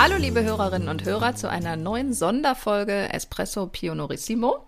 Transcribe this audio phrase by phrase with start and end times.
[0.00, 4.64] Hallo liebe Hörerinnen und Hörer zu einer neuen Sonderfolge Espresso Pionorissimo.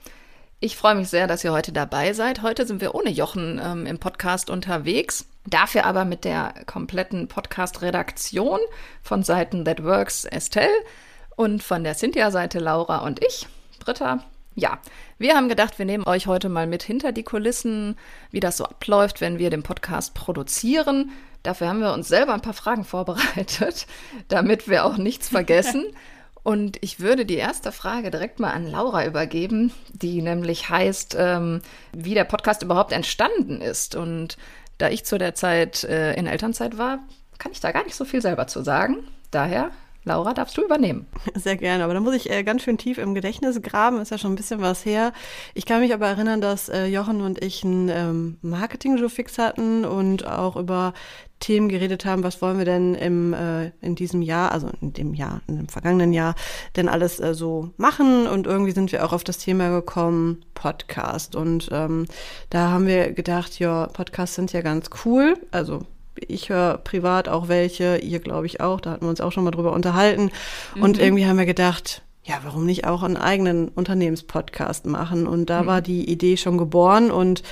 [0.59, 2.42] Ich freue mich sehr, dass ihr heute dabei seid.
[2.42, 5.27] Heute sind wir ohne Jochen ähm, im Podcast unterwegs.
[5.46, 8.59] Dafür aber mit der kompletten Podcast-Redaktion
[9.04, 10.68] von Seiten That Works Estelle
[11.37, 13.46] und von der Cynthia-Seite Laura und ich,
[13.78, 14.24] Britta.
[14.56, 14.80] Ja,
[15.18, 17.96] wir haben gedacht, wir nehmen euch heute mal mit hinter die Kulissen,
[18.32, 21.12] wie das so abläuft, wenn wir den Podcast produzieren.
[21.42, 23.86] Dafür haben wir uns selber ein paar Fragen vorbereitet,
[24.28, 25.86] damit wir auch nichts vergessen.
[26.42, 31.60] Und ich würde die erste Frage direkt mal an Laura übergeben, die nämlich heißt, ähm,
[31.92, 33.95] wie der Podcast überhaupt entstanden ist.
[33.95, 34.38] Und
[34.78, 37.00] da ich zu der Zeit äh, in Elternzeit war,
[37.38, 38.98] kann ich da gar nicht so viel selber zu sagen.
[39.30, 39.70] Daher
[40.04, 41.06] Laura, darfst du übernehmen?
[41.34, 44.18] Sehr gerne, aber da muss ich äh, ganz schön tief im Gedächtnis graben, ist ja
[44.18, 45.12] schon ein bisschen was her.
[45.54, 49.84] Ich kann mich aber erinnern, dass äh, Jochen und ich ein ähm, Marketing-Show fix hatten
[49.84, 50.95] und auch über
[51.40, 55.15] Themen geredet haben, was wollen wir denn im, äh, in diesem Jahr, also in dem
[55.15, 56.34] Jahr, in dem vergangenen Jahr,
[56.76, 58.26] denn alles äh, so machen.
[58.26, 61.34] Und irgendwie sind wir auch auf das Thema gekommen, Podcast.
[61.34, 62.06] Und ähm,
[62.51, 65.34] da haben wir gedacht, ja, Podcasts sind ja ganz cool.
[65.50, 65.81] Also
[66.28, 69.44] ich höre privat auch welche, ihr glaube ich auch, da hatten wir uns auch schon
[69.44, 70.31] mal drüber unterhalten.
[70.75, 70.82] Mhm.
[70.82, 75.27] Und irgendwie haben wir gedacht, ja, warum nicht auch einen eigenen Unternehmenspodcast machen?
[75.27, 75.66] Und da mhm.
[75.66, 77.43] war die Idee schon geboren und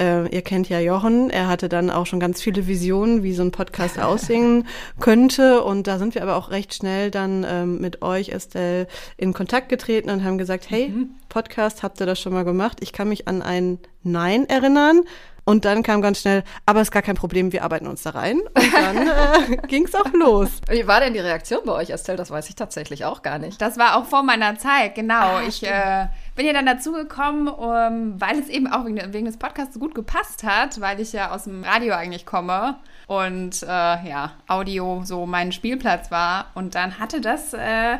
[0.00, 3.42] äh, ihr kennt ja Jochen, er hatte dann auch schon ganz viele Visionen, wie so
[3.42, 4.66] ein Podcast aussehen
[5.00, 5.64] könnte.
[5.64, 9.70] Und da sind wir aber auch recht schnell dann ähm, mit euch, Estelle, in Kontakt
[9.70, 11.08] getreten und haben gesagt, hey, mhm.
[11.28, 12.78] Podcast, habt ihr das schon mal gemacht?
[12.80, 15.02] Ich kann mich an ein Nein erinnern.
[15.48, 18.38] Und dann kam ganz schnell, aber ist gar kein Problem, wir arbeiten uns da rein.
[18.38, 20.50] Und dann äh, ging es auch los.
[20.68, 22.18] Wie war denn die Reaktion bei euch, Estelle?
[22.18, 23.58] Das weiß ich tatsächlich auch gar nicht.
[23.58, 25.36] Das war auch vor meiner Zeit, genau.
[25.36, 29.38] Ah, ich äh, bin ja dann dazugekommen, um, weil es eben auch wegen, wegen, des
[29.38, 32.76] Podcasts so gut gepasst hat, weil ich ja aus dem Radio eigentlich komme
[33.06, 36.50] und äh, ja, Audio so mein Spielplatz war.
[36.54, 37.96] Und dann hatte das äh,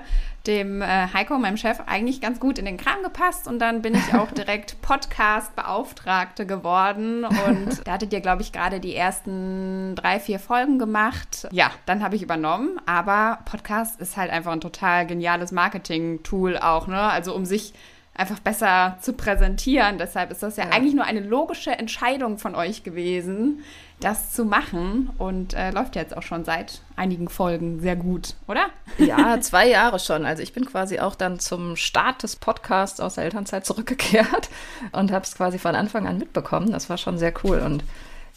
[0.49, 3.95] dem äh, Heiko, meinem Chef, eigentlich ganz gut in den Kram gepasst und dann bin
[3.95, 10.19] ich auch direkt Podcast-Beauftragte geworden und da hattet ihr, glaube ich, gerade die ersten drei,
[10.19, 11.47] vier Folgen gemacht.
[11.53, 16.87] Ja, dann habe ich übernommen, aber Podcast ist halt einfach ein total geniales Marketing-Tool auch,
[16.87, 16.99] ne?
[16.99, 17.75] Also um sich
[18.19, 19.97] einfach besser zu präsentieren.
[19.97, 23.63] Deshalb ist das ja, ja, eigentlich nur eine logische Entscheidung von euch gewesen,
[24.01, 28.67] das zu machen und äh, läuft jetzt auch schon seit einigen Folgen sehr gut, oder?
[28.99, 30.25] Ja, zwei Jahre schon.
[30.25, 34.51] Also ich bin quasi auch dann zum Start des Podcasts aus der Elternzeit zurückgekehrt
[34.93, 36.71] und habe es quasi von Anfang an mitbekommen.
[36.71, 37.83] Das war schon sehr cool und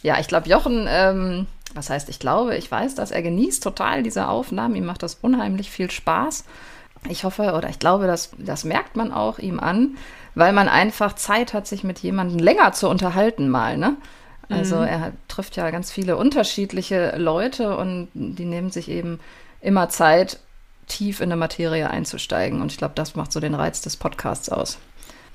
[0.02, 4.02] ja, ich glaube, Jochen, ähm, was heißt, ich glaube, ich weiß, dass er genießt total
[4.02, 4.74] diese Aufnahmen.
[4.74, 6.44] Ihm macht das unheimlich viel Spaß.
[7.08, 9.96] Ich hoffe oder ich glaube, das, das merkt man auch ihm an,
[10.34, 13.96] weil man einfach Zeit hat, sich mit jemandem länger zu unterhalten mal, ne?
[14.48, 14.86] Also mhm.
[14.86, 19.20] er trifft ja ganz viele unterschiedliche Leute und die nehmen sich eben
[19.60, 20.38] immer Zeit,
[20.86, 22.60] tief in eine Materie einzusteigen.
[22.60, 24.78] Und ich glaube, das macht so den Reiz des Podcasts aus.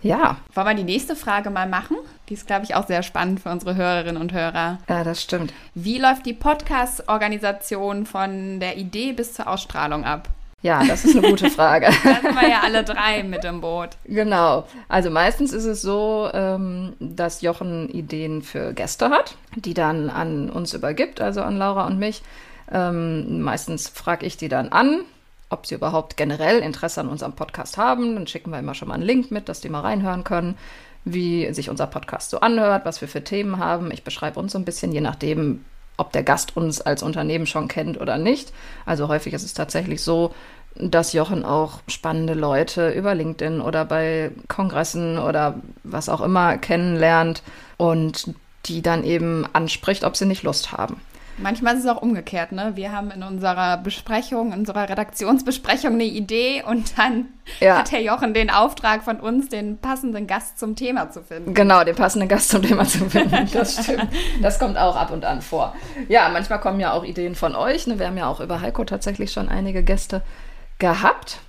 [0.02, 0.38] Ja.
[0.54, 1.98] Wollen wir die nächste Frage mal machen?
[2.30, 4.80] Die ist, glaube ich, auch sehr spannend für unsere Hörerinnen und Hörer.
[4.88, 5.54] Ja, das stimmt.
[5.74, 10.30] Wie läuft die Podcast-Organisation von der Idee bis zur Ausstrahlung ab?
[10.68, 11.86] Ja, das ist eine gute Frage.
[11.86, 13.92] da sind wir ja alle drei mit im Boot.
[14.04, 14.68] Genau.
[14.90, 20.50] Also meistens ist es so, ähm, dass Jochen Ideen für Gäste hat, die dann an
[20.50, 22.22] uns übergibt, also an Laura und mich.
[22.70, 25.04] Ähm, meistens frage ich die dann an,
[25.50, 28.16] ob sie überhaupt generell Interesse an unserem Podcast haben.
[28.16, 30.58] Dann schicken wir immer schon mal einen Link mit, dass die mal reinhören können,
[31.06, 33.90] wie sich unser Podcast so anhört, was wir für Themen haben.
[33.90, 35.64] Ich beschreibe uns so ein bisschen, je nachdem,
[35.98, 38.54] ob der Gast uns als Unternehmen schon kennt oder nicht.
[38.86, 40.34] Also häufig ist es tatsächlich so,
[40.80, 47.44] dass Jochen auch spannende Leute über LinkedIn oder bei Kongressen oder was auch immer kennenlernt
[47.78, 48.34] und
[48.66, 51.00] die dann eben anspricht, ob sie nicht Lust haben.
[51.40, 52.72] Manchmal ist es auch umgekehrt, ne?
[52.74, 57.26] Wir haben in unserer Besprechung, in unserer Redaktionsbesprechung eine Idee und dann
[57.60, 57.78] ja.
[57.78, 61.54] hat Herr Jochen den Auftrag von uns, den passenden Gast zum Thema zu finden.
[61.54, 63.48] Genau, den passenden Gast zum Thema zu finden.
[63.54, 64.08] Das stimmt.
[64.42, 65.76] Das kommt auch ab und an vor.
[66.10, 67.86] Ja, manchmal kommen ja auch Ideen von euch.
[67.86, 68.00] Ne?
[68.00, 70.24] Wir haben ja auch über Heiko tatsächlich schon einige Gäste
[70.80, 71.40] gehabt.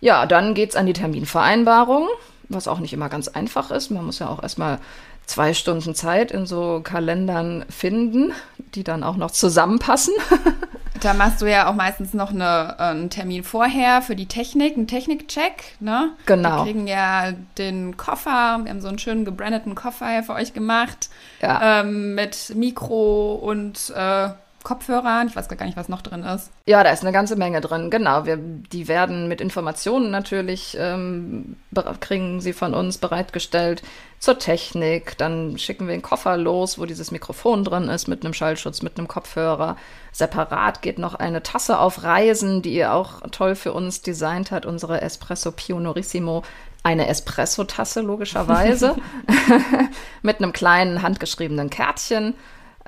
[0.00, 2.08] Ja, dann geht es an die Terminvereinbarung,
[2.48, 3.90] was auch nicht immer ganz einfach ist.
[3.90, 4.78] Man muss ja auch erstmal
[5.26, 8.32] zwei Stunden Zeit in so Kalendern finden,
[8.74, 10.14] die dann auch noch zusammenpassen.
[11.00, 14.76] Da machst du ja auch meistens noch eine, äh, einen Termin vorher für die Technik,
[14.76, 16.10] einen Technikcheck, ne?
[16.26, 16.58] Genau.
[16.58, 21.08] Wir kriegen ja den Koffer, wir haben so einen schönen gebrandeten Koffer für euch gemacht.
[21.40, 21.80] Ja.
[21.80, 24.28] Ähm, mit Mikro und äh,
[24.62, 25.28] Kopfhörern.
[25.28, 26.50] Ich weiß gar nicht, was noch drin ist.
[26.66, 27.90] Ja, da ist eine ganze Menge drin.
[27.90, 31.56] Genau, wir, die werden mit Informationen natürlich, ähm,
[32.00, 33.82] kriegen sie von uns bereitgestellt
[34.18, 35.16] zur Technik.
[35.18, 38.98] Dann schicken wir den Koffer los, wo dieses Mikrofon drin ist, mit einem Schallschutz, mit
[38.98, 39.76] einem Kopfhörer.
[40.12, 44.66] Separat geht noch eine Tasse auf Reisen, die ihr auch toll für uns designt hat,
[44.66, 46.42] unsere Espresso Pionorissimo.
[46.82, 48.96] Eine Espresso-Tasse, logischerweise,
[50.22, 52.34] mit einem kleinen handgeschriebenen Kärtchen.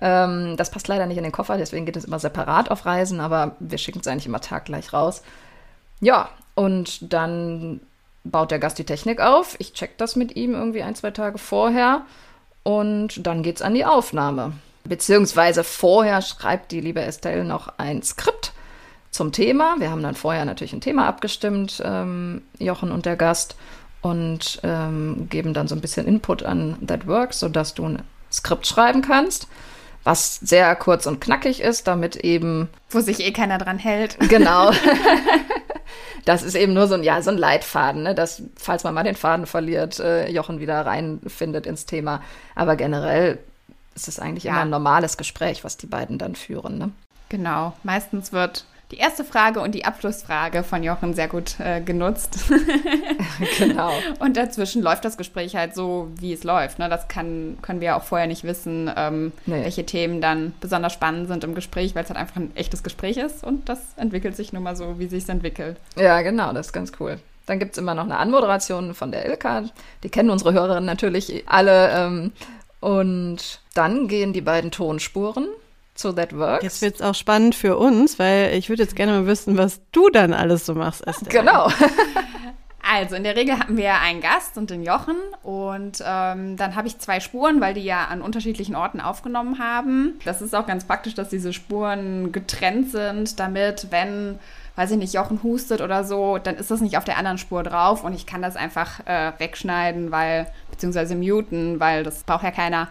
[0.03, 3.21] Ähm, das passt leider nicht in den Koffer, deswegen geht es immer separat auf Reisen,
[3.21, 5.23] aber wir schicken es eigentlich immer taggleich raus.
[6.01, 7.81] Ja, und dann
[8.25, 9.55] baut der Gast die Technik auf.
[9.61, 12.03] Ich check das mit ihm irgendwie ein, zwei Tage vorher
[12.65, 14.53] und dann geht's an die Aufnahme.
[14.85, 18.53] Beziehungsweise vorher schreibt die liebe Estelle noch ein Skript
[19.13, 19.77] zum Thema.
[19.79, 23.55] Wir haben dann vorher natürlich ein Thema abgestimmt, ähm, Jochen und der Gast,
[24.03, 28.03] und ähm, geben dann so ein bisschen Input an That Works, sodass du ein
[28.33, 29.47] Skript schreiben kannst,
[30.05, 34.19] was sehr kurz und knackig ist, damit eben Wo sich eh keiner dran hält.
[34.29, 34.73] Genau.
[36.25, 38.15] das ist eben nur so ein, ja, so ein Leitfaden, ne?
[38.15, 42.23] dass, falls man mal den Faden verliert, äh, Jochen wieder reinfindet ins Thema.
[42.55, 43.39] Aber generell
[43.95, 44.53] ist es eigentlich Ja.
[44.53, 46.79] immer ein normales Gespräch, was die beiden dann führen.
[46.79, 46.91] Ne?
[47.29, 47.73] Genau.
[47.83, 52.39] Meistens wird die erste Frage und die Abschlussfrage von Jochen sehr gut äh, genutzt.
[53.59, 53.93] genau.
[54.19, 56.79] Und dazwischen läuft das Gespräch halt so, wie es läuft.
[56.79, 56.89] Ne?
[56.89, 59.65] Das kann, können wir auch vorher nicht wissen, ähm, Nee.
[59.65, 63.17] welche Themen dann besonders spannend sind im Gespräch, weil es halt einfach ein echtes Gespräch
[63.17, 65.79] ist und das entwickelt sich nun mal so, wie sich entwickelt.
[65.97, 67.19] Ja, genau, das ist ganz cool.
[67.47, 69.65] Dann gibt es immer noch eine Anmoderation von der Ilka.
[70.03, 71.91] Die kennen unsere Hörerinnen natürlich alle.
[71.91, 72.33] Ähm,
[72.81, 75.47] und dann gehen die beiden Tonspuren
[75.95, 76.65] zu That Works.
[76.65, 79.81] Jetzt wird es auch spannend für uns, weil ich würde jetzt gerne mal wissen, was
[79.93, 81.29] du dann alles so machst, Esther.
[81.29, 81.71] Genau.
[82.85, 86.89] Also in der Regel haben wir einen Gast und den Jochen und ähm, dann habe
[86.89, 90.19] ich zwei Spuren, weil die ja an unterschiedlichen Orten aufgenommen haben.
[90.25, 94.41] Das ist auch ganz praktisch, dass diese Spuren getrennt sind, damit wenn,
[94.75, 97.63] weiß ich nicht, Jochen hustet oder so, dann ist das nicht auf der anderen Spur
[97.63, 102.51] drauf und ich kann das einfach äh, wegschneiden, weil, beziehungsweise muten, weil das braucht ja
[102.51, 102.89] keiner.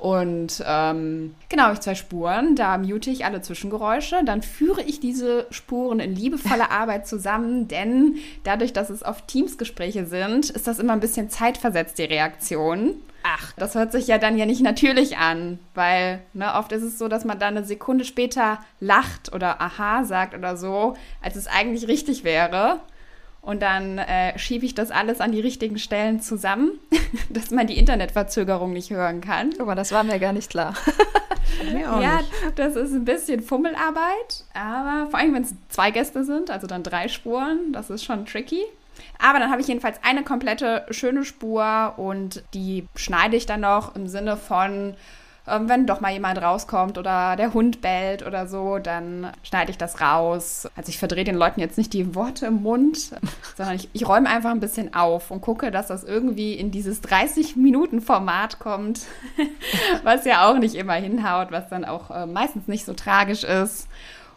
[0.00, 2.56] Und ähm, genau, habe ich zwei Spuren.
[2.56, 4.22] Da mute ich alle Zwischengeräusche.
[4.24, 10.06] Dann führe ich diese Spuren in liebevoller Arbeit zusammen, denn dadurch, dass es oft Teamsgespräche
[10.06, 12.94] sind, ist das immer ein bisschen zeitversetzt, die Reaktion.
[13.24, 16.98] Ach, das hört sich ja dann ja nicht natürlich an, weil ne, oft ist es
[16.98, 21.46] so, dass man dann eine Sekunde später lacht oder aha sagt oder so, als es
[21.46, 22.80] eigentlich richtig wäre.
[23.42, 26.72] Und dann äh, schiebe ich das alles an die richtigen Stellen zusammen,
[27.30, 29.50] dass man die Internetverzögerung nicht hören kann.
[29.56, 30.74] Guck mal, das war mir gar nicht klar.
[31.72, 32.30] Mir auch Ja, nicht.
[32.56, 36.82] das ist ein bisschen Fummelarbeit, aber vor allem, wenn es zwei Gäste sind, also dann
[36.82, 38.62] drei Spuren, das ist schon tricky.
[39.18, 43.94] Aber dann habe ich jedenfalls eine komplette schöne Spur und die schneide ich dann noch
[43.96, 44.94] im Sinne von,
[45.50, 49.78] ähm, wenn doch mal jemand rauskommt oder der Hund bellt oder so, dann schneide ich
[49.78, 50.68] das raus.
[50.76, 53.10] Also ich verdrehe den Leuten jetzt nicht die Worte im Mund,
[53.56, 57.02] sondern ich, ich räume einfach ein bisschen auf und gucke, dass das irgendwie in dieses
[57.02, 59.00] 30-Minuten-Format kommt,
[60.04, 63.88] was ja auch nicht immer hinhaut, was dann auch äh, meistens nicht so tragisch ist.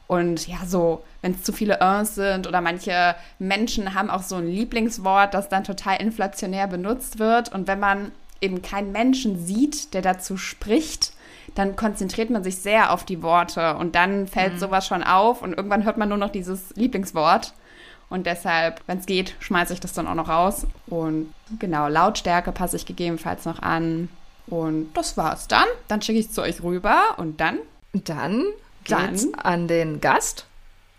[0.07, 4.35] Und ja, so, wenn es zu viele Uns sind oder manche Menschen haben auch so
[4.35, 7.53] ein Lieblingswort, das dann total inflationär benutzt wird.
[7.53, 8.11] Und wenn man
[8.43, 11.13] eben keinen Menschen sieht, der dazu spricht,
[11.55, 15.53] dann konzentriert man sich sehr auf die Worte und dann fällt sowas schon auf und
[15.53, 17.53] irgendwann hört man nur noch dieses Lieblingswort.
[18.09, 20.67] Und deshalb, wenn es geht, schmeiße ich das dann auch noch raus.
[20.85, 24.09] Und genau, Lautstärke passe ich gegebenenfalls noch an.
[24.45, 25.65] Und das war's dann.
[25.87, 27.57] Dann schicke ich es zu euch rüber und dann
[27.93, 28.43] Dann
[28.87, 29.11] Dann?
[29.11, 30.45] geht's an den Gast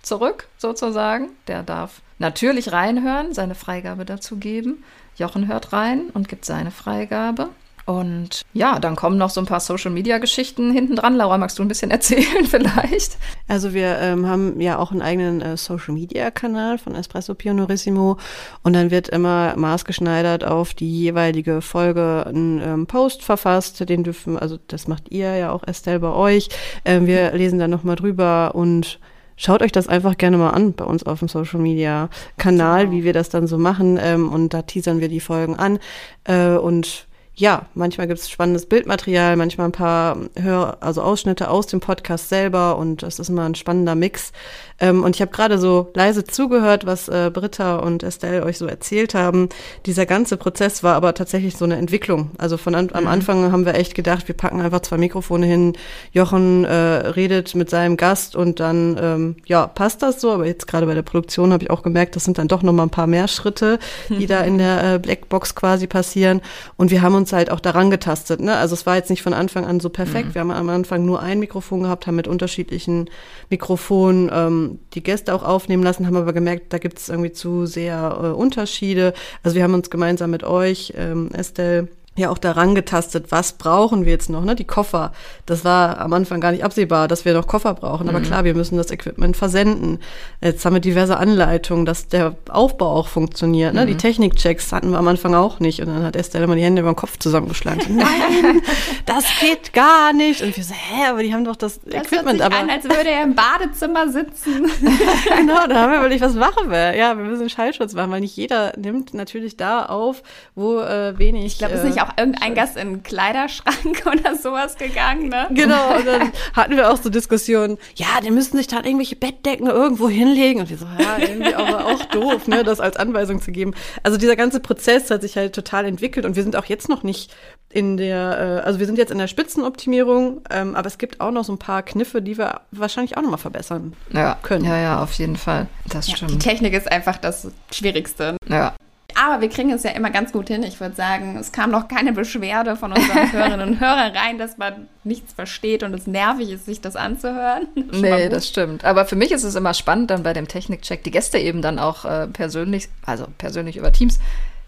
[0.03, 1.31] zurück, sozusagen.
[1.47, 4.83] Der darf natürlich reinhören, seine Freigabe dazu geben.
[5.17, 7.51] Jochen hört rein und gibt seine Freigabe.
[7.87, 11.17] Und ja, dann kommen noch so ein paar Social-Media-Geschichten hinten dran.
[11.17, 13.19] Laura, magst du ein bisschen erzählen vielleicht?
[13.47, 18.17] Also wir ähm, haben ja auch einen eigenen äh, Social-Media-Kanal von Espresso Pionorissimo
[18.63, 24.39] und dann wird immer maßgeschneidert auf die jeweilige Folge ein ähm, Post verfasst, den dürfen,
[24.39, 26.49] also das macht ihr ja auch Estelle bei euch.
[26.87, 28.99] Ähm, wir lesen dann nochmal drüber und
[29.37, 32.93] Schaut euch das einfach gerne mal an bei uns auf dem Social Media Kanal, Genau.
[32.93, 33.99] wie wir das dann so machen.
[34.01, 35.79] Ähm, und da teasern wir die Folgen an.
[36.25, 41.67] Äh, und ja, manchmal gibt es spannendes Bildmaterial, manchmal ein paar Hör also Ausschnitte aus
[41.67, 44.33] dem Podcast selber und das ist immer ein spannender Mix.
[44.81, 48.67] Ähm, und ich habe gerade so leise zugehört, was äh, Britta und Estelle euch so
[48.67, 49.49] erzählt haben.
[49.87, 52.31] Dieser ganze Prozess war aber tatsächlich so eine Entwicklung.
[52.39, 53.09] Also von an, am mhm.
[53.09, 55.75] Anfang haben wir echt gedacht, wir packen einfach zwei Mikrofone hin,
[56.13, 60.33] Jochen äh, redet mit seinem Gast und dann ähm, ja passt das so.
[60.33, 62.73] Aber jetzt gerade bei der Produktion habe ich auch gemerkt, das sind dann doch noch
[62.73, 66.41] mal ein paar mehr Schritte, die da in der äh, Blackbox quasi passieren.
[66.77, 68.41] Und wir haben uns halt auch daran getastet.
[68.41, 68.57] Ne?
[68.57, 70.29] Also es war jetzt nicht von Anfang an so perfekt.
[70.29, 70.35] Mhm.
[70.35, 73.11] Wir haben am Anfang nur ein Mikrofon gehabt, haben mit unterschiedlichen
[73.51, 77.67] Mikrofonen ähm, die Gäste auch aufnehmen lassen, haben aber gemerkt, da gibt es irgendwie zu
[77.67, 79.15] sehr äh, Unterschiede.
[79.43, 84.05] Also wir haben uns gemeinsam mit euch, ähm, Estelle, ja auch daran getastet, was brauchen
[84.05, 84.55] wir jetzt noch, ne?
[84.55, 85.13] Die Koffer.
[85.47, 88.09] Das war am Anfang gar nicht absehbar, dass wir noch Koffer brauchen.
[88.09, 88.25] Aber mhm.
[88.25, 89.99] klar, wir müssen das Equipment versenden.
[90.41, 93.75] Jetzt haben wir diverse Anleitungen, dass der Aufbau auch funktioniert.
[93.75, 93.83] Ne?
[93.83, 93.89] Mhm.
[93.89, 95.81] Die Technikchecks hatten wir am Anfang auch nicht.
[95.81, 97.81] Und dann hat Estelle immer die Hände über den Kopf zusammengeschlagen.
[97.83, 98.63] So, Nein,
[99.07, 100.41] das geht gar nicht.
[100.43, 102.39] Und wir so, hä, aber die haben doch das, das Equipment.
[102.39, 104.71] Sich aber an, als würde er im Badezimmer sitzen.
[105.37, 106.95] genau, da haben wir wirklich, was machen wir?
[106.95, 110.23] Ja, wir müssen Schallschutz machen, weil nicht jeder nimmt natürlich da auf,
[110.55, 111.47] wo äh, wenig.
[111.47, 115.49] Ich glaube, es ist nicht auch irgendein Gast in einen Kleiderschrank oder sowas gegangen, ne?
[115.51, 119.67] Genau, und dann hatten wir auch so Diskussionen, ja, die müssen sich dann irgendwelche Bettdecken
[119.67, 120.61] irgendwo hinlegen.
[120.61, 123.75] Und wir so, ja, irgendwie aber auch doof, ne, das als Anweisung zu geben.
[124.03, 127.03] Also dieser ganze Prozess hat sich halt total entwickelt und wir sind auch jetzt noch
[127.03, 127.35] nicht
[127.75, 131.33] in der, äh, also wir sind jetzt in der Spitzenoptimierung, ähm, aber es gibt auch
[131.33, 134.39] noch so ein paar Kniffe, die wir wahrscheinlich auch noch mal verbessern ja.
[134.43, 134.65] können.
[134.65, 135.67] Ja, ja, auf jeden Fall.
[135.89, 136.31] Das ja, stimmt.
[136.31, 138.37] Die Technik ist einfach das Schwierigste.
[138.49, 138.75] Ja.
[139.15, 140.63] Aber wir kriegen es ja immer ganz gut hin.
[140.63, 144.59] Ich würde sagen, es kam noch keine Beschwerde von unseren Hörerinnen und Hörern rein, dass
[144.59, 147.69] man nichts versteht und es nervig ist, sich das anzuhören.
[147.93, 148.85] nee, das stimmt.
[148.85, 151.79] Aber für mich ist es immer spannend, dann bei dem Technikcheck die Gäste eben dann
[151.79, 154.19] auch äh, persönlich, also persönlich über Teams,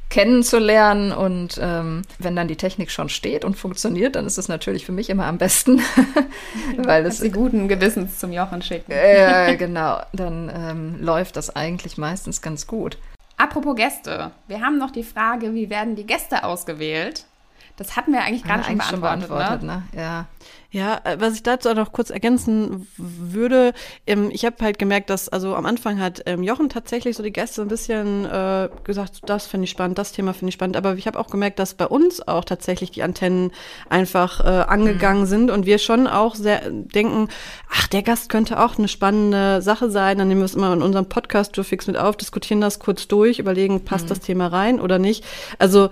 [0.09, 1.13] kennenzulernen.
[1.13, 4.93] Und ähm, wenn dann die Technik schon steht und funktioniert, dann ist es natürlich für
[4.93, 5.81] mich immer am besten.
[6.77, 8.93] weil es sie guten Gewissens zum Jochen schicken.
[8.93, 12.99] äh, genau, dann ähm, läuft das eigentlich meistens ganz gut.
[13.37, 17.27] Apropos Gäste, wir haben noch die Frage, wie werden die Gäste ausgewählt?
[17.77, 19.85] Das hatten wir eigentlich gerade schon, schon beantwortet, ne?
[19.93, 20.01] ne?
[20.01, 20.27] Ja.
[20.77, 23.73] Ja, äh, was ich dazu auch noch kurz ergänzen würde,
[24.07, 27.33] ähm, ich habe halt gemerkt, dass, also am Anfang hat ähm, Jochen tatsächlich so die
[27.33, 30.95] Gäste ein bisschen äh, gesagt, das finde ich spannend, das Thema finde ich spannend, aber
[30.97, 33.53] ich habe auch gemerkt, dass bei uns auch tatsächlich die Antennen
[33.89, 35.27] einfach äh, angegangen mhm.
[35.27, 37.29] sind und wir schon auch sehr denken,
[37.73, 40.83] ach, der Gast könnte auch eine spannende Sache sein, dann nehmen wir es immer in
[40.83, 44.09] unserem Podcast Fix mit auf, diskutieren das kurz durch, überlegen, passt mhm.
[44.11, 45.25] das Thema rein oder nicht.
[45.59, 45.89] Also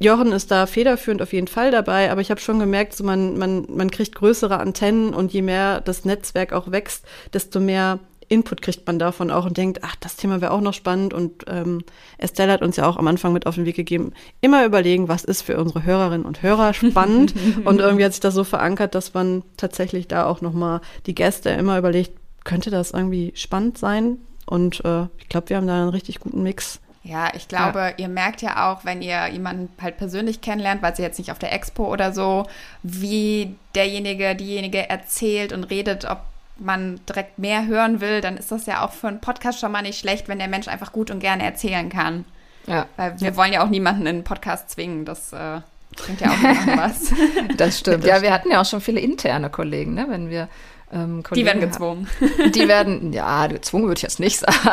[0.00, 3.38] Jochen ist da federführend auf jeden Fall dabei, aber ich habe schon gemerkt, so man,
[3.38, 8.60] man, man kriegt größere Antennen und je mehr das Netzwerk auch wächst, desto mehr Input
[8.60, 11.14] kriegt man davon auch und denkt, ach, das Thema wäre auch noch spannend.
[11.14, 11.82] Und ähm,
[12.18, 15.24] Estelle hat uns ja auch am Anfang mit auf den Weg gegeben, immer überlegen, was
[15.24, 17.34] ist für unsere Hörerinnen und Hörer spannend.
[17.64, 21.50] und irgendwie hat sich das so verankert, dass man tatsächlich da auch nochmal die Gäste
[21.50, 22.12] immer überlegt,
[22.44, 24.18] könnte das irgendwie spannend sein?
[24.46, 27.92] Und äh, ich glaube, wir haben da einen richtig guten Mix ja, ich glaube, ja.
[27.96, 31.38] ihr merkt ja auch, wenn ihr jemanden halt persönlich kennenlernt, weil sie jetzt nicht auf
[31.38, 32.46] der Expo oder so,
[32.82, 36.20] wie derjenige, diejenige erzählt und redet, ob
[36.58, 39.80] man direkt mehr hören will, dann ist das ja auch für einen Podcast schon mal
[39.80, 42.26] nicht schlecht, wenn der Mensch einfach gut und gerne erzählen kann.
[42.66, 42.84] Ja.
[42.96, 43.36] Weil wir ja.
[43.36, 45.06] wollen ja auch niemanden in einen Podcast zwingen.
[45.06, 45.60] Das äh,
[45.96, 46.42] bringt ja auch
[46.76, 47.14] was.
[47.56, 48.04] Das stimmt.
[48.04, 50.04] ja, wir hatten ja auch schon viele interne Kollegen, ne?
[50.10, 50.46] wenn wir
[50.92, 52.08] ähm, die werden gezwungen.
[52.54, 54.56] Die werden, ja, gezwungen würde ich jetzt nicht sagen.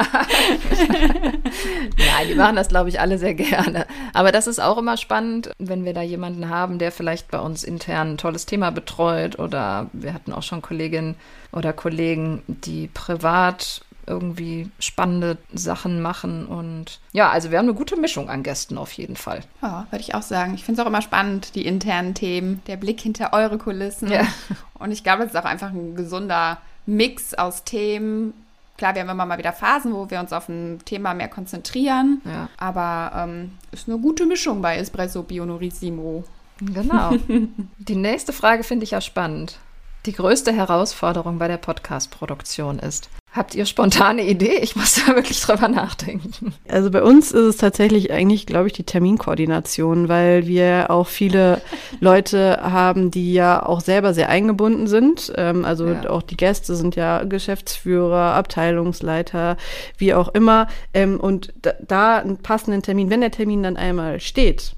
[1.97, 3.85] Nein, die machen das, glaube ich, alle sehr gerne.
[4.13, 7.63] Aber das ist auch immer spannend, wenn wir da jemanden haben, der vielleicht bei uns
[7.63, 11.15] intern ein tolles Thema betreut oder wir hatten auch schon Kolleginnen
[11.51, 16.45] oder Kollegen, die privat irgendwie spannende Sachen machen.
[16.45, 19.41] Und ja, also wir haben eine gute Mischung an Gästen auf jeden Fall.
[19.61, 20.53] Ja, würde ich auch sagen.
[20.53, 24.11] Ich finde es auch immer spannend, die internen Themen, der Blick hinter eure Kulissen.
[24.11, 24.27] Ja.
[24.79, 28.33] Und ich glaube, es ist auch einfach ein gesunder Mix aus Themen.
[28.77, 32.21] Klar, wir haben immer mal wieder Phasen, wo wir uns auf ein Thema mehr konzentrieren.
[32.25, 32.49] Ja.
[32.57, 36.25] Aber ähm, ist eine gute Mischung bei Espresso Bionorissimo.
[36.59, 37.13] Genau.
[37.77, 39.59] Die nächste Frage finde ich ja spannend.
[40.05, 44.59] Die größte Herausforderung bei der Podcast-Produktion ist, Habt ihr spontane Idee?
[44.61, 46.53] Ich muss da wirklich drüber nachdenken.
[46.69, 51.61] Also bei uns ist es tatsächlich eigentlich, glaube ich, die Terminkoordination, weil wir auch viele
[51.99, 55.33] Leute haben, die ja auch selber sehr eingebunden sind.
[55.35, 56.09] Ähm, also ja.
[56.09, 59.57] auch die Gäste sind ja Geschäftsführer, Abteilungsleiter,
[59.97, 60.67] wie auch immer.
[60.93, 64.77] Ähm, und da, da einen passenden Termin, wenn der Termin dann einmal steht,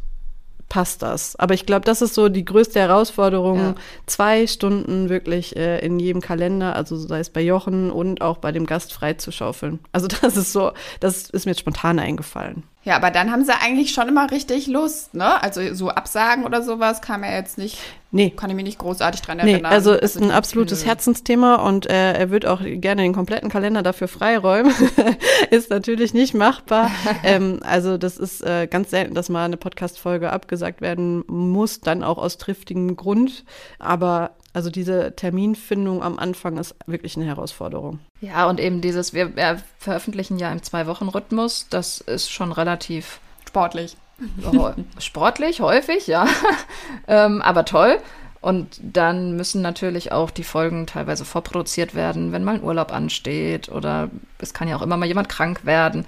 [0.70, 1.36] passt das.
[1.38, 3.76] Aber ich glaube, das ist so die größte Herausforderung, ja.
[4.06, 8.52] zwei Stunden wirklich äh, in jedem Kalender, also sei es bei Jochen und auch bei
[8.52, 9.80] dem Gast freizuschaufeln.
[9.92, 12.64] Also das ist so, das ist mir jetzt spontan eingefallen.
[12.88, 15.44] Ja, aber dann haben sie eigentlich schon immer richtig Lust, ne?
[15.44, 17.80] Also so Absagen oder sowas kam ja jetzt nicht.
[18.12, 18.30] Nee.
[18.30, 19.74] Kann ich mich nicht großartig dran Nee, erinnern.
[19.74, 20.86] also dass ist ein absolutes.
[20.86, 24.74] Herzensthema und äh, er wird auch gerne den kompletten Kalender dafür freiräumen.
[25.52, 26.90] ist natürlich nicht machbar.
[27.26, 32.04] ähm, also das ist äh, ganz selten, dass mal eine Podcast-Folge abgesagt werden muss, dann
[32.04, 33.44] auch aus triftigem Grund.
[33.80, 38.00] Aber also diese Terminfindung am Anfang ist wirklich eine Herausforderung.
[38.22, 43.98] Ja, und eben dieses, wir, wir veröffentlichen ja im Zwei-Wochen-Rhythmus, das ist schon relativ Sportlich.
[44.98, 46.26] sportlich, häufig, ja,
[47.08, 48.00] ähm, aber toll.
[48.42, 53.70] Und dann müssen natürlich auch die Folgen teilweise vorproduziert werden, wenn mal ein Urlaub ansteht
[53.70, 54.10] oder
[54.40, 56.08] es kann ja auch immer mal jemand krank werden.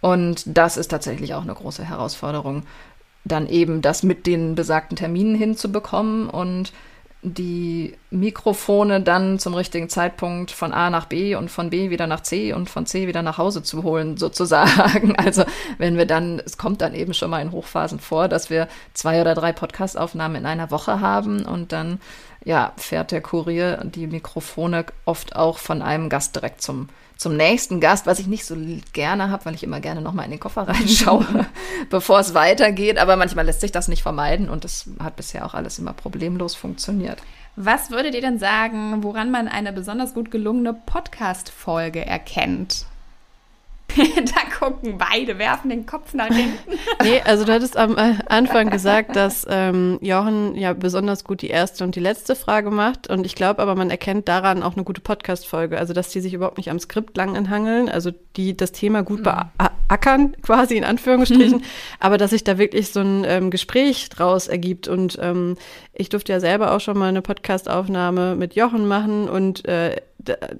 [0.00, 2.62] Und das ist tatsächlich auch eine große Herausforderung,
[3.24, 6.72] dann eben das mit den besagten Terminen hinzubekommen und
[7.22, 12.20] die Mikrofone dann zum richtigen Zeitpunkt von A nach B und von B wieder nach
[12.20, 15.14] C und von C wieder nach Hause zu holen, sozusagen.
[15.16, 15.44] Also
[15.78, 19.20] wenn wir dann, es kommt dann eben schon mal in Hochphasen vor, dass wir zwei
[19.20, 22.00] oder drei Podcast-Aufnahmen in einer Woche haben und dann
[22.44, 27.80] ja, fährt der Kurier die Mikrofone oft auch von einem Gast direkt zum, zum nächsten
[27.80, 28.56] Gast, was ich nicht so
[28.92, 31.46] gerne habe, weil ich immer gerne nochmal in den Koffer reinschaue,
[31.90, 32.98] bevor es weitergeht.
[32.98, 36.54] Aber manchmal lässt sich das nicht vermeiden und das hat bisher auch alles immer problemlos
[36.54, 37.18] funktioniert.
[37.56, 42.86] Was würdet ihr denn sagen, woran man eine besonders gut gelungene Podcast-Folge erkennt?
[44.16, 46.58] da gucken beide, werfen den Kopf nach hinten.
[47.02, 51.48] Nee, also du hattest am äh, Anfang gesagt, dass ähm, Jochen ja besonders gut die
[51.48, 53.08] erste und die letzte Frage macht.
[53.08, 55.78] Und ich glaube aber, man erkennt daran auch eine gute Podcast-Folge.
[55.78, 59.22] Also, dass die sich überhaupt nicht am Skript lang enthangeln, also die das Thema gut
[59.22, 61.62] beackern, quasi in Anführungsstrichen,
[62.00, 64.86] aber dass sich da wirklich so ein ähm, Gespräch draus ergibt.
[64.88, 65.56] Und ähm,
[65.94, 69.96] ich durfte ja selber auch schon mal eine Podcast-Aufnahme mit Jochen machen und äh,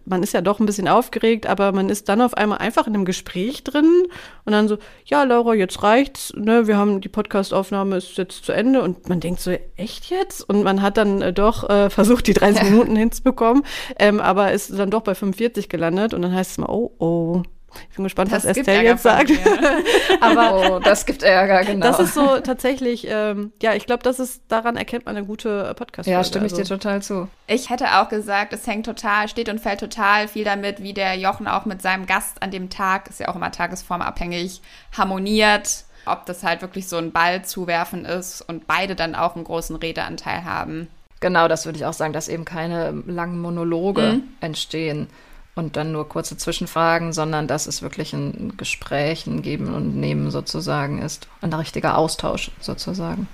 [0.05, 2.95] man ist ja doch ein bisschen aufgeregt, aber man ist dann auf einmal einfach in
[2.95, 4.05] einem Gespräch drin
[4.45, 8.53] und dann so, ja, Laura, jetzt reicht's, ne, wir haben die Podcast-Aufnahme ist jetzt zu
[8.53, 10.49] Ende und man denkt so, echt jetzt?
[10.49, 13.65] Und man hat dann äh, doch äh, versucht, die 30 Minuten hinzubekommen,
[13.99, 17.43] ähm, aber ist dann doch bei 45 gelandet und dann heißt es mal, oh, oh.
[17.91, 19.31] Ich bin gespannt, Das was gibt Estelle Ärger jetzt sagt.
[19.31, 19.83] mir.
[20.21, 21.87] Aber oh, das gibt Ärger, genau.
[21.87, 25.69] Das ist so tatsächlich, ähm, ja, ich glaube, das ist, daran erkennt man eine gute
[25.71, 26.11] äh, Podcast-Folge.
[26.19, 26.63] ja, stimme ich also.
[26.63, 27.29] dir total zu.
[27.47, 31.17] Ich hätte auch gesagt, es hängt total, steht und fällt total viel damit, wie der
[31.17, 34.61] Jochen auch mit seinem Gast an dem Tag, ist ja auch immer tagesformabhängig,
[34.97, 35.85] harmoniert.
[36.07, 39.77] Ob das halt wirklich so ein Ball zuwerfen ist und beide dann auch einen großen
[39.77, 40.89] Redeanteil haben.
[41.21, 45.09] Genau, das würde ich auch sagen, dass eben keine langen Monologe entstehen
[45.55, 50.31] und dann nur kurze Zwischenfragen, sondern dass es wirklich ein Gespräch, ein Geben und Nehmen
[50.31, 51.29] sozusagen ist.
[51.41, 53.29] Ein richtiger Austausch sozusagen.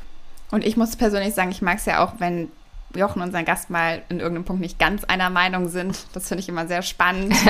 [0.51, 2.49] Und ich muss persönlich sagen, ich mag es ja auch, wenn
[2.95, 5.99] Jochen und sein Gast mal in irgendeinem Punkt nicht ganz einer Meinung sind.
[6.15, 7.35] Das finde ich immer sehr spannend.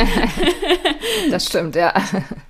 [1.31, 1.95] Das stimmt, ja.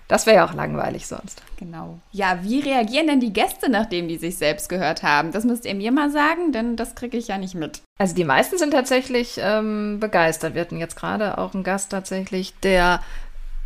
[0.08, 1.42] Das wäre ja auch langweilig sonst.
[1.58, 1.98] genau.
[2.12, 5.30] Ja, wie reagieren denn die Gäste, nachdem die sich selbst gehört haben?
[5.32, 7.82] Das müsst ihr mir mal sagen, denn das kriege ich ja nicht mit.
[7.98, 10.54] Also die meisten sind tatsächlich ähm, begeistert.
[10.54, 13.00] Wir hatten jetzt gerade auch einen Gast tatsächlich, der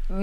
[0.09, 0.19] mh,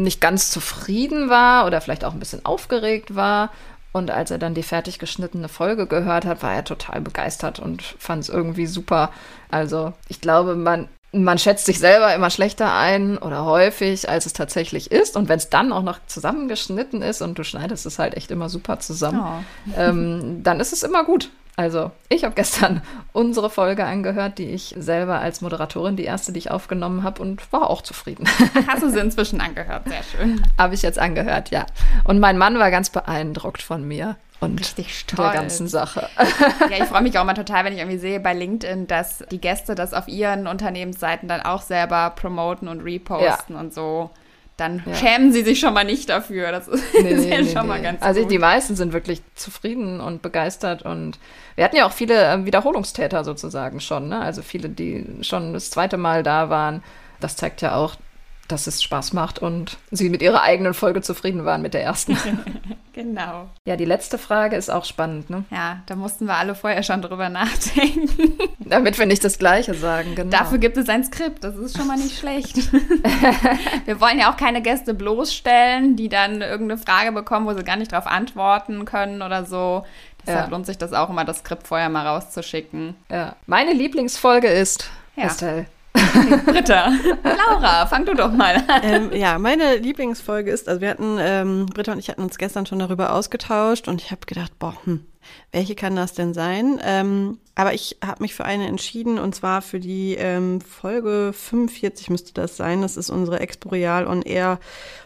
[0.00, 3.50] nicht ganz zufrieden war oder vielleicht auch ein bisschen aufgeregt war.
[3.92, 7.82] Und als er dann die fertig geschnittene Folge gehört hat, war er total begeistert und
[7.82, 9.10] fand es irgendwie super.
[9.50, 14.32] Also ich glaube, man, man schätzt sich selber immer schlechter ein oder häufig, als es
[14.32, 15.16] tatsächlich ist.
[15.16, 18.48] Und wenn es dann auch noch zusammengeschnitten ist und du schneidest es halt echt immer
[18.48, 19.72] super zusammen, Oh.
[19.76, 21.30] ähm, dann ist es immer gut.
[21.60, 22.80] Also, ich habe gestern
[23.12, 27.52] unsere Folge angehört, die ich selber als Moderatorin, die erste, die ich aufgenommen habe, und
[27.52, 28.26] war auch zufrieden.
[28.66, 29.86] Hast du sie inzwischen angehört?
[29.86, 30.42] Sehr schön.
[30.56, 31.66] habe ich jetzt angehört, ja.
[32.04, 36.08] Und mein Mann war ganz beeindruckt von mir und Richtig der ganzen Sache.
[36.70, 39.38] Ja, ich freue mich auch immer total, wenn ich irgendwie sehe bei LinkedIn, dass die
[39.38, 44.08] Gäste das auf ihren Unternehmensseiten dann auch selber promoten und reposten und so.
[44.60, 44.94] Dann Ja.
[44.94, 46.52] schämen sie sich schon mal nicht dafür.
[46.52, 48.30] Das ist Nee, nee, ja nee, schon mal ganz Also gut.
[48.30, 51.18] die meisten sind wirklich zufrieden und begeistert und
[51.56, 54.20] wir hatten ja auch viele ähm, Wiederholungstäter sozusagen schon, ne?
[54.20, 56.82] Also viele, die schon das zweite Mal da waren.
[57.20, 57.96] Das zeigt ja auch,
[58.52, 62.16] dass es Spaß macht und sie mit ihrer eigenen Folge zufrieden waren mit der ersten.
[62.92, 63.48] Genau.
[63.64, 65.44] ja, die letzte Frage ist auch spannend, ne?
[65.50, 68.32] Ja, da mussten wir alle vorher schon drüber nachdenken.
[68.58, 70.36] Damit wir nicht das Gleiche sagen, genau.
[70.36, 72.56] Dafür gibt es ein Skript, das ist schon mal nicht schlecht.
[73.86, 77.76] wir wollen ja auch keine Gäste bloßstellen, die dann irgendeine Frage bekommen, wo sie gar
[77.76, 79.84] nicht darauf antworten können oder so.
[80.26, 80.50] Deshalb Ja.
[80.50, 82.96] lohnt sich das auch immer, das Skript vorher mal rauszuschicken.
[83.08, 83.36] ja.
[83.46, 85.24] Meine Lieblingsfolge ist Ja.
[85.26, 85.66] Estelle.
[86.46, 86.92] Britta,
[87.22, 88.80] Laura, fang du doch mal an.
[88.82, 92.66] ähm, ja, meine Lieblingsfolge ist, also wir hatten, ähm, Britta und ich hatten uns gestern
[92.66, 95.04] schon darüber ausgetauscht und ich habe gedacht, boah, hm,
[95.52, 96.80] welche kann das denn sein?
[96.84, 102.08] Ähm, aber ich habe mich für eine entschieden und zwar für die ähm, Folge 45
[102.08, 102.80] müsste das sein.
[102.80, 104.58] Das ist unsere Exporeal on Air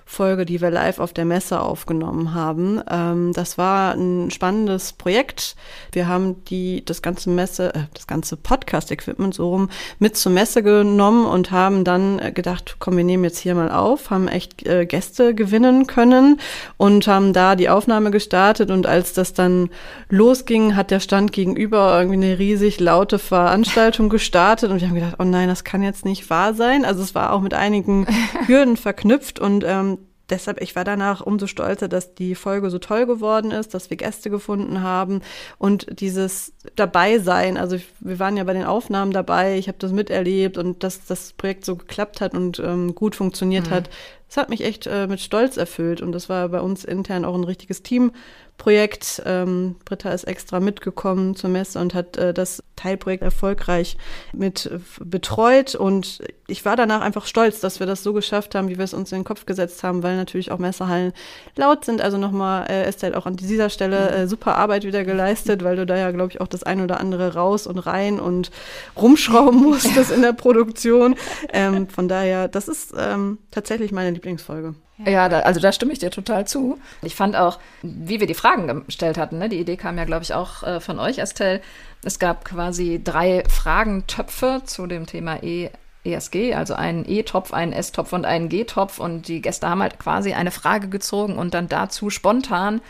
[0.06, 2.80] Folge, die wir live auf der Messe aufgenommen haben.
[2.90, 5.56] Ähm, das war ein spannendes Projekt.
[5.92, 10.62] Wir haben die das ganze Messe, äh, das ganze Podcast-Equipment so rum mit zur Messe
[10.62, 14.66] genommen und haben dann äh, gedacht, komm, wir nehmen jetzt hier mal auf, haben echt
[14.66, 16.38] äh, Gäste gewinnen können
[16.76, 19.70] und haben da die Aufnahme gestartet und als das dann
[20.14, 25.16] losging, hat der Stand gegenüber irgendwie eine riesig laute Veranstaltung gestartet und wir haben gedacht,
[25.18, 26.84] oh nein, das kann jetzt nicht wahr sein.
[26.84, 28.06] Also es war auch mit einigen
[28.46, 29.98] Hürden verknüpft und ähm,
[30.30, 33.96] deshalb, ich war danach umso stolzer, dass die Folge so toll geworden ist, dass wir
[33.96, 35.20] Gäste gefunden haben
[35.58, 37.56] und dieses Dabeisein.
[37.56, 41.32] Also wir waren ja bei den Aufnahmen dabei, ich habe das miterlebt und dass das
[41.32, 43.74] Projekt so geklappt hat und ähm, gut funktioniert mhm.
[43.74, 43.90] hat,
[44.28, 47.34] das hat mich echt äh, mit Stolz erfüllt und das war bei uns intern auch
[47.34, 48.10] ein richtiges Team.
[48.58, 49.22] Projekt.
[49.26, 53.96] Ähm, Britta ist extra mitgekommen zur Messe und hat äh, das Teilprojekt erfolgreich
[54.32, 55.74] mit äh, betreut.
[55.74, 58.94] Und ich war danach einfach stolz, dass wir das so geschafft haben, wie wir es
[58.94, 61.12] uns in den Kopf gesetzt haben, weil natürlich auch Messehallen
[61.56, 62.00] laut sind.
[62.00, 65.84] Also nochmal, äh, Estelle, auch an dieser Stelle äh, super Arbeit wieder geleistet, weil du
[65.84, 68.50] da ja, glaube ich, auch das ein oder andere raus und rein und
[68.96, 71.16] rumschrauben musstest in der Produktion.
[71.52, 74.74] Ähm, von daher, das ist ähm, tatsächlich meine Lieblingsfolge.
[74.98, 76.78] Ja, da, also da stimme ich dir total zu.
[77.02, 79.48] Ich fand auch, wie wir die Fragen gestellt hatten, ne?
[79.48, 81.60] die Idee kam ja, glaube ich, auch äh, von euch, Estelle.
[82.04, 85.70] Es gab quasi drei Fragentöpfe zu dem Thema E.
[86.04, 88.98] ESG, also einen E-Topf, einen S-Topf und einen G-Topf.
[88.98, 92.82] Und die Gäste haben halt quasi eine Frage gezogen und dann dazu spontan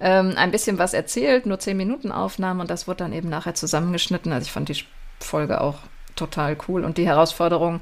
[0.00, 3.54] ähm, ein bisschen was erzählt, nur zehn Minuten Aufnahmen und das wurde dann eben nachher
[3.54, 4.32] zusammengeschnitten.
[4.32, 4.84] Also ich fand die
[5.18, 5.78] Folge auch
[6.16, 7.80] total cool und die Herausforderung,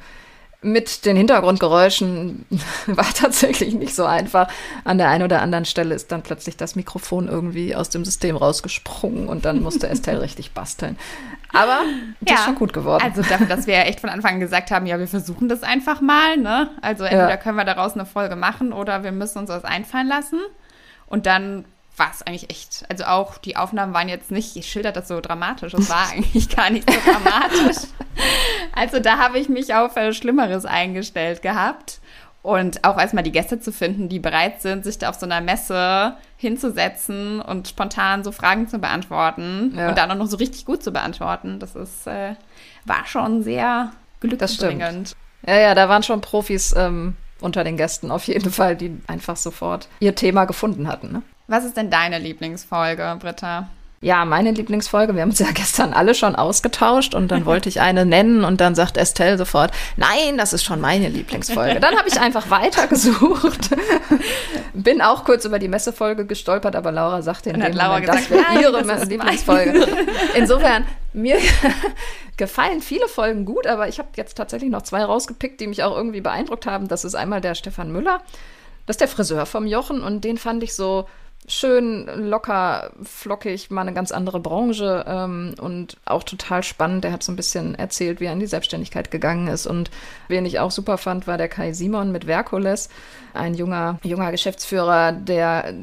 [0.60, 2.44] mit den Hintergrundgeräuschen
[2.86, 4.48] war tatsächlich nicht so einfach.
[4.84, 8.36] An der einen oder anderen Stelle ist dann plötzlich das Mikrofon irgendwie aus dem System
[8.36, 10.98] rausgesprungen und dann musste Estelle richtig basteln.
[11.52, 11.80] Aber
[12.20, 13.02] das ja, ist schon gut geworden.
[13.02, 15.62] Also dafür, dass wir ja echt von Anfang an gesagt haben, ja, wir versuchen das
[15.62, 16.36] einfach mal.
[16.36, 16.70] Ne?
[16.82, 17.36] Also entweder ja.
[17.36, 20.40] können wir daraus eine Folge machen oder wir müssen uns was einfallen lassen.
[21.06, 21.64] Und dann
[21.98, 25.20] war es eigentlich echt, also auch die Aufnahmen waren jetzt nicht, ich schilder das so
[25.20, 27.88] dramatisch, es war eigentlich gar nicht so dramatisch.
[28.72, 32.00] Also da habe ich mich auf äh, Schlimmeres eingestellt gehabt.
[32.40, 35.40] Und auch erstmal die Gäste zu finden, die bereit sind, sich da auf so einer
[35.40, 39.88] Messe hinzusetzen und spontan so Fragen zu beantworten ja.
[39.88, 42.36] und dann auch noch so richtig gut zu beantworten, das ist, äh,
[42.84, 45.14] war schon sehr glückbringend.
[45.46, 49.36] Ja, ja, da waren schon Profis ähm, unter den Gästen auf jeden Fall, die einfach
[49.36, 51.12] sofort ihr Thema gefunden hatten.
[51.12, 51.22] Ne?
[51.48, 53.70] Was ist denn deine Lieblingsfolge, Britta?
[54.02, 57.80] Ja, meine Lieblingsfolge, wir haben uns ja gestern alle schon ausgetauscht und dann wollte ich
[57.80, 61.80] eine nennen und dann sagt Estelle sofort, nein, das ist schon meine Lieblingsfolge.
[61.80, 63.70] Dann habe ich einfach weitergesucht.
[64.74, 68.30] Bin auch kurz über die Messefolge gestolpert, aber Laura sagte in dem Moment, gesagt, das
[68.30, 69.86] wäre ihre das Lieblingsfolge.
[70.36, 70.84] Insofern,
[71.14, 71.38] mir
[72.36, 75.96] gefallen viele Folgen gut, aber ich habe jetzt tatsächlich noch zwei rausgepickt, die mich auch
[75.96, 76.88] irgendwie beeindruckt haben.
[76.88, 78.20] Das ist einmal der Stefan Müller,
[78.84, 81.06] das ist der Friseur vom Jochen und den fand ich so
[81.48, 87.04] schön locker, flockig, mal eine ganz andere Branche ähm, und auch total spannend.
[87.04, 89.66] Er hat so ein bisschen erzählt, wie er in die Selbstständigkeit gegangen ist.
[89.66, 89.90] Und
[90.28, 92.90] wen ich auch super fand, war der Kai Simon mit Verkules,
[93.34, 95.74] ein junger, junger Geschäftsführer, der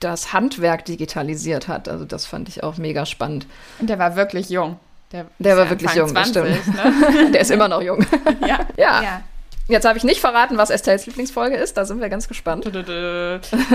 [0.00, 1.88] das Handwerk digitalisiert hat.
[1.88, 3.46] Also das fand ich auch mega spannend.
[3.80, 4.78] Und der war wirklich jung.
[5.12, 6.76] Der, der war wirklich jung, 20, das stimmt.
[6.76, 7.30] Ne?
[7.32, 8.04] der ist immer noch jung.
[8.40, 8.60] ja.
[8.76, 9.02] ja.
[9.02, 9.22] ja.
[9.66, 11.76] Jetzt habe ich nicht verraten, was Estelles Lieblingsfolge ist.
[11.78, 12.64] Da sind wir ganz gespannt.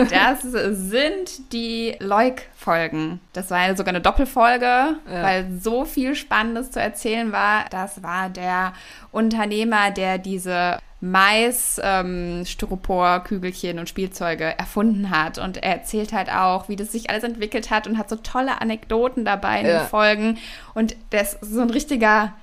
[0.09, 3.19] Das sind die Leuk-Folgen.
[3.33, 4.95] Das war eine, sogar eine Doppelfolge, ja.
[5.07, 7.65] weil so viel Spannendes zu erzählen war.
[7.71, 8.73] Das war der
[9.11, 15.37] Unternehmer, der diese Mais, ähm, Styropor, Kügelchen und Spielzeuge erfunden hat.
[15.37, 18.61] Und er erzählt halt auch, wie das sich alles entwickelt hat und hat so tolle
[18.61, 19.79] Anekdoten dabei in ja.
[19.79, 20.37] den Folgen.
[20.73, 22.33] Und das ist so ein richtiger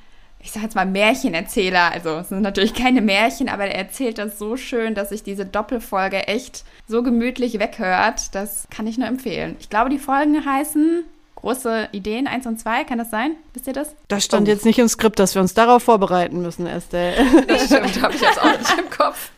[0.46, 1.90] ich sage jetzt mal Märchenerzähler.
[1.90, 5.44] Also es sind natürlich keine Märchen, aber er erzählt das so schön, dass sich diese
[5.44, 8.32] Doppelfolge echt so gemütlich weghört.
[8.37, 9.56] Das kann ich nur empfehlen.
[9.59, 11.02] Ich glaube, die Folgen heißen
[11.35, 13.32] große Ideen 1 und 2, kann das sein?
[13.54, 13.96] Wisst ihr das?
[14.06, 14.50] Das stand oh.
[14.50, 17.16] jetzt nicht im Skript, dass wir uns darauf vorbereiten müssen, Estelle.
[17.48, 19.30] Das stimmt, habe ich jetzt auch nicht im Kopf.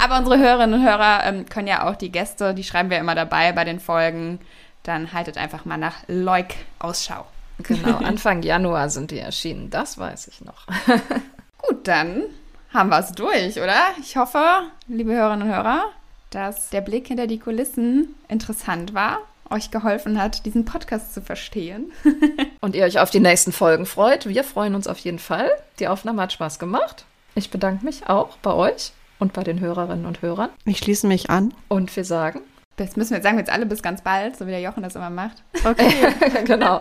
[0.00, 3.16] Aber unsere Hörerinnen und Hörer ähm, können ja auch die Gäste, die schreiben wir immer
[3.16, 4.38] dabei bei den Folgen.
[4.84, 6.46] Dann haltet einfach mal nach Leuk
[6.78, 7.26] Ausschau.
[7.58, 10.66] Genau, Anfang Januar sind die erschienen, das weiß ich noch.
[11.58, 12.24] Gut, dann
[12.72, 13.80] haben wir es durch, oder?
[14.00, 14.42] Ich hoffe,
[14.88, 15.86] liebe Hörerinnen und Hörer,
[16.30, 19.18] dass der Blick hinter die Kulissen interessant war,
[19.50, 21.92] euch geholfen hat, diesen Podcast zu verstehen.
[22.60, 24.26] und ihr euch auf die nächsten Folgen freut.
[24.26, 25.50] Wir freuen uns auf jeden Fall.
[25.78, 27.04] Die Aufnahme hat Spaß gemacht.
[27.34, 30.50] Ich bedanke mich auch bei euch und bei den Hörerinnen und Hörern.
[30.64, 31.54] Ich schließe mich an.
[31.68, 32.40] Und wir sagen
[32.76, 34.82] Das müssen wir jetzt sagen, wir jetzt alle bis ganz bald, so wie der Jochen
[34.82, 35.42] das immer macht.
[35.64, 36.12] Okay.
[36.44, 36.80] genau.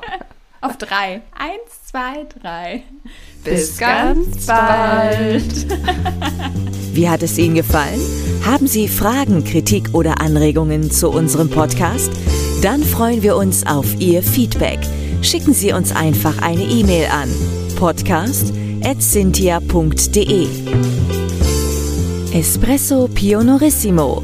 [0.66, 1.22] Auf drei.
[1.38, 2.82] Eins, zwei, drei.
[3.44, 5.68] Bis ganz bald.
[6.94, 8.02] Wie hat es Ihnen gefallen?
[8.44, 12.10] Haben Sie Fragen, Kritik oder Anregungen zu unserem Podcast?
[12.64, 14.80] Dann freuen wir uns auf Ihr Feedback.
[15.22, 17.30] Schicken Sie uns einfach eine E-Mail an
[17.76, 20.48] podcast.cynthia.de
[22.34, 24.24] Espresso Pionorissimo